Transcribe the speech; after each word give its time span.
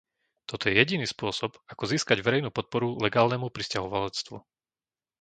To 0.49 0.55
je 0.63 0.73
jediný 0.81 1.05
spôsob, 1.13 1.51
ako 1.71 1.83
získať 1.93 2.17
verejnú 2.27 2.49
podporu 2.57 2.87
legálnemu 3.05 3.47
prisťahovalectvu. 3.55 4.35